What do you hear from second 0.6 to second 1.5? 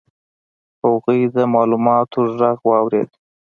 هغوی د